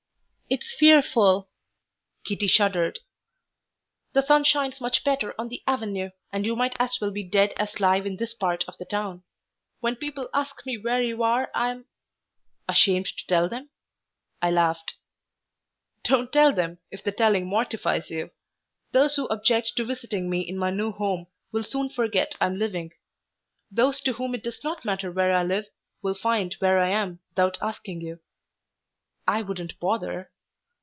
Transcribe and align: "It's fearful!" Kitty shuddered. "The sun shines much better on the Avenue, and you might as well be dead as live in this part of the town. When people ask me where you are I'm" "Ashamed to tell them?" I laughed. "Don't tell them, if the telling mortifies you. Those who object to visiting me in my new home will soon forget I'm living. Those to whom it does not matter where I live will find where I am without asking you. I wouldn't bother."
"It's 0.53 0.73
fearful!" 0.77 1.47
Kitty 2.25 2.47
shuddered. 2.49 2.99
"The 4.11 4.21
sun 4.21 4.43
shines 4.43 4.81
much 4.81 5.05
better 5.05 5.33
on 5.39 5.47
the 5.47 5.63
Avenue, 5.65 6.09
and 6.29 6.45
you 6.45 6.57
might 6.57 6.75
as 6.77 6.99
well 6.99 7.09
be 7.09 7.23
dead 7.23 7.53
as 7.55 7.79
live 7.79 8.05
in 8.05 8.17
this 8.17 8.33
part 8.33 8.65
of 8.67 8.77
the 8.77 8.83
town. 8.83 9.23
When 9.79 9.95
people 9.95 10.27
ask 10.33 10.65
me 10.65 10.77
where 10.77 11.01
you 11.01 11.23
are 11.23 11.49
I'm" 11.55 11.85
"Ashamed 12.67 13.05
to 13.05 13.27
tell 13.27 13.47
them?" 13.47 13.69
I 14.41 14.51
laughed. 14.51 14.95
"Don't 16.03 16.33
tell 16.33 16.51
them, 16.51 16.79
if 16.91 17.01
the 17.01 17.13
telling 17.13 17.47
mortifies 17.47 18.09
you. 18.11 18.31
Those 18.91 19.15
who 19.15 19.27
object 19.27 19.71
to 19.77 19.85
visiting 19.85 20.29
me 20.29 20.41
in 20.41 20.57
my 20.57 20.69
new 20.69 20.91
home 20.91 21.27
will 21.53 21.63
soon 21.63 21.87
forget 21.89 22.35
I'm 22.41 22.57
living. 22.57 22.91
Those 23.71 24.01
to 24.01 24.11
whom 24.13 24.35
it 24.35 24.43
does 24.43 24.65
not 24.65 24.83
matter 24.83 25.13
where 25.13 25.33
I 25.33 25.43
live 25.43 25.67
will 26.01 26.13
find 26.13 26.53
where 26.55 26.77
I 26.81 26.89
am 26.89 27.21
without 27.29 27.57
asking 27.61 28.01
you. 28.01 28.19
I 29.25 29.43
wouldn't 29.43 29.79
bother." 29.79 30.29